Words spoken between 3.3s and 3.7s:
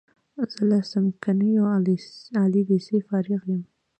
یم.